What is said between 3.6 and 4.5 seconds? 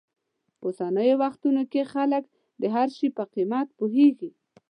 پوهېږي.